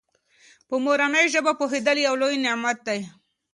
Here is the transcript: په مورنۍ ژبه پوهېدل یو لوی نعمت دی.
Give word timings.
په 0.67 0.75
مورنۍ 0.85 1.25
ژبه 1.33 1.51
پوهېدل 1.59 1.97
یو 2.07 2.15
لوی 2.21 2.37
نعمت 2.45 2.77
دی. 2.87 2.99